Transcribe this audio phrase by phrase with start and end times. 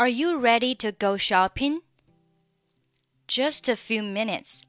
[0.00, 1.81] Are you ready to go shopping?
[3.27, 4.63] Just a few minutes.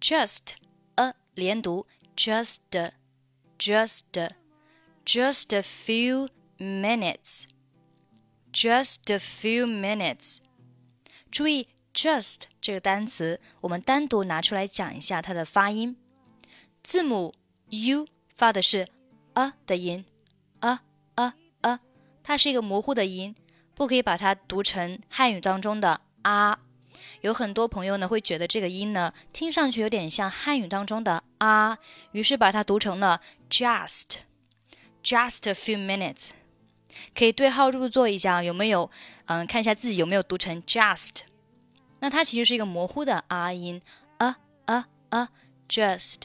[0.00, 0.54] Just
[0.96, 2.58] a 连读，just
[3.58, 4.02] just
[5.04, 6.28] just a few
[6.58, 7.46] minutes.
[8.52, 10.38] Just a few minutes.
[11.30, 15.96] 注意 just 这个单词，我们单独拿出来讲一下它的发音。
[16.82, 17.34] 字母
[17.70, 18.86] u 发的是
[19.32, 20.04] a 的音，
[20.60, 20.80] a
[21.14, 21.32] a
[21.62, 21.80] a，
[22.22, 23.34] 它是一个模糊的音，
[23.78, 26.58] 不可以把它读成汉语当中的啊。
[27.20, 31.78] 有很多朋友呢会觉得这个音呢听上去有点像汉语当中的啊，
[32.10, 34.18] 于是把它读成了 just
[35.04, 36.30] just a few minutes。
[37.14, 38.90] 可以对号入座一下，有没有？
[39.26, 41.20] 嗯，看一下自己有没有读成 just。
[42.00, 43.80] 那它其实是一个模糊的 r 音
[44.16, 45.28] 啊啊啊
[45.68, 46.22] ，just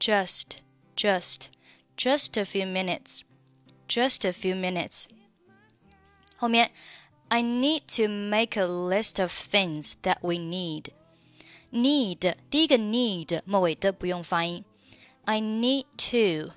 [0.00, 0.56] just
[0.96, 1.44] just
[1.96, 3.20] just a few minutes
[3.88, 5.04] just a few minutes。
[6.45, 6.71] 后面
[7.29, 14.63] I need to make a list of things that we need。need 第一个 need 末尾的不用发音。
[15.25, 16.53] I need to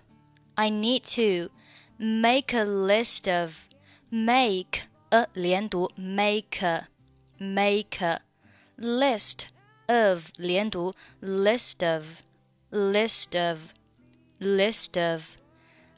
[0.54, 1.52] I need to
[1.98, 3.68] make a list of
[4.08, 6.88] make a 连读 make a,
[7.38, 8.20] make a,
[8.76, 9.46] list
[9.86, 12.22] of 连读 list of
[12.70, 13.72] list of
[14.40, 15.36] list of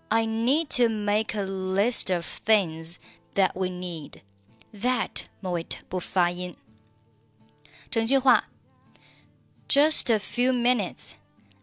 [0.08, 2.98] I need to make a list of things
[3.34, 4.22] that we need.
[4.72, 6.56] That 末尾不发音。
[7.90, 8.48] 整句话：
[9.68, 11.12] Just a few minutes.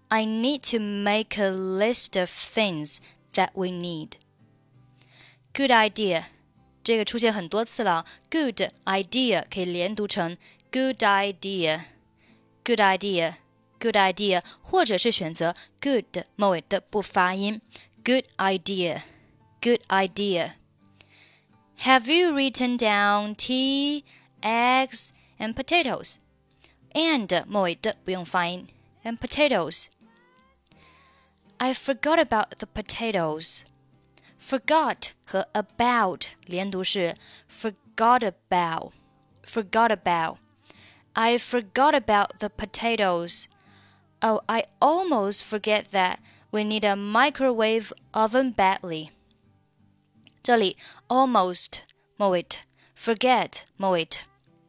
[0.08, 2.97] I need to make a list of things
[3.33, 4.11] that we need.
[5.53, 6.25] Good idea，
[6.83, 8.06] 这个出现很多次了。
[8.30, 10.38] Good idea 可以连读成
[10.72, 17.61] good idea，good idea，good idea，或者是选择 good 末尾的不发音。
[18.03, 20.53] Good idea，good idea。
[21.78, 24.06] Have you written down tea,
[24.42, 26.19] eggs, and potatoes?
[26.94, 28.67] And 末尾的不用发音。
[29.03, 29.88] And potatoes.
[31.57, 33.63] I forgot about the potatoes.
[34.40, 37.16] Forgot 和 about 连读是
[37.50, 38.91] forgot about,
[39.44, 40.38] forgot about.
[41.13, 43.46] I forgot about the potatoes.
[44.22, 46.18] Oh, I almost forget that
[46.51, 49.12] we need a microwave oven badly.
[50.47, 51.79] 这里 almost
[52.18, 52.46] 末尾，
[52.97, 54.07] forget 末尾，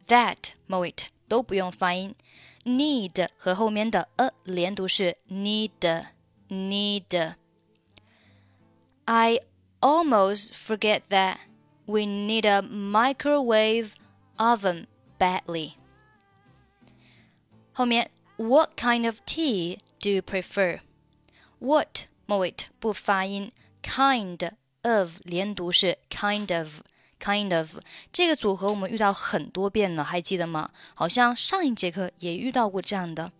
[0.07, 0.93] that 末尾
[1.27, 2.15] 都不用发音。
[2.63, 6.05] need 和后面的 a 连读是 need
[6.49, 9.39] need。I
[9.81, 11.37] almost forget that
[11.85, 13.93] we need a microwave
[14.37, 14.87] oven
[15.19, 15.73] badly.
[17.73, 20.79] 后面 What kind of tea do you prefer?
[21.59, 23.51] What 末尾不发音，
[23.83, 24.51] kind
[24.83, 27.79] of 连读是 kind of。kind of
[28.11, 30.69] 这个组合我们遇到很多遍了，还记得吗？
[30.93, 33.31] 好像上一节课也遇到过这样的。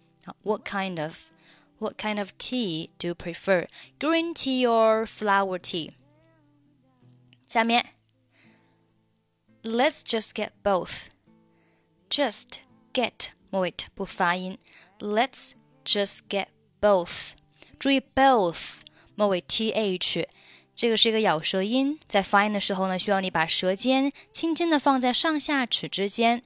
[0.44, 1.30] What kind of
[1.78, 3.68] What kind of tea do you prefer?
[4.00, 5.92] Green tea or flower tea?
[7.48, 7.86] 下面，
[9.62, 11.08] Let's just get both.
[12.10, 12.60] Just
[12.94, 14.58] get 末尾不发音。
[15.00, 15.52] Let's
[15.84, 16.48] just get
[16.80, 17.34] both.
[17.78, 18.78] 注意 both
[19.16, 20.26] 末尾 th，
[20.80, 26.44] 这个是一个咬舌音，在发音的时候呢，需要你把舌尖轻轻的放在上下齿之间，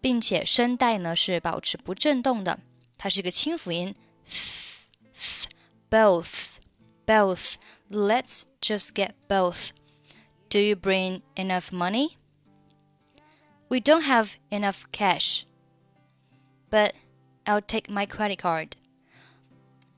[0.00, 2.60] 并且声带呢是保持不震动的，
[2.96, 3.94] 它是一个清辅音。
[5.90, 6.56] both,
[7.06, 7.54] both.
[7.90, 9.68] Let's just get both.
[10.48, 12.16] Do you bring enough money?
[13.68, 15.44] We don't have enough cash,
[16.70, 16.92] but
[17.44, 18.70] I'll take my credit card.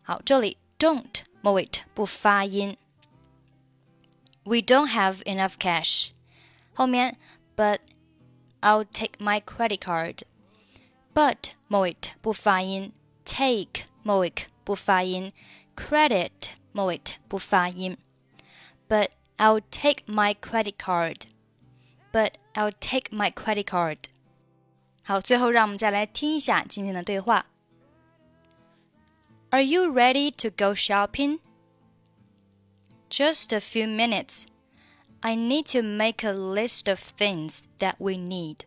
[0.03, 2.76] 好，这里 don't 末尾不发音。
[4.44, 6.10] We don't have enough cash.
[6.75, 7.16] 后面
[7.56, 7.81] but
[8.60, 10.22] I'll take my credit card.
[11.14, 12.92] But 末尾不发音，
[13.25, 14.32] take 末尾
[14.64, 15.32] 不发音，
[15.75, 16.31] credit
[16.72, 17.97] 末尾不发音。
[18.88, 21.22] But I'll take my credit card.
[22.12, 23.98] But I'll take my credit card.
[25.02, 27.46] 好，最后让我们再来听一下今天的对话。
[29.50, 31.40] Are you ready to go shopping?
[33.12, 34.46] Just a few minutes.
[35.22, 38.63] I need to make a list of things that we need.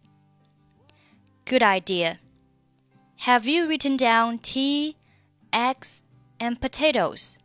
[1.46, 2.18] Good idea.
[3.20, 4.96] Have you written down tea,
[5.50, 6.04] eggs,
[6.38, 7.38] and potatoes?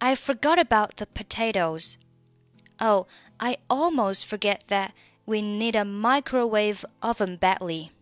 [0.00, 1.96] I forgot about the potatoes.
[2.80, 3.06] Oh,
[3.38, 4.94] I almost forget that
[5.26, 7.92] we need a microwave oven badly.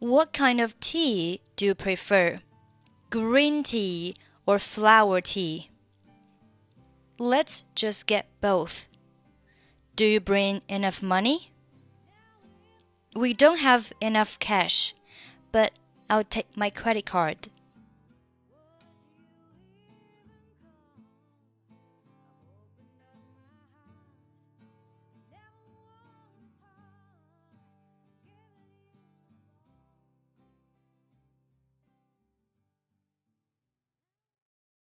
[0.00, 2.40] What kind of tea do you prefer?
[3.08, 4.16] Green tea
[4.46, 5.70] or flower tea?
[7.20, 8.88] Let's just get both.
[9.96, 11.52] Do you bring enough money?
[13.16, 14.94] We don't have enough cash,
[15.50, 15.72] but
[16.08, 17.48] I'll take my credit card.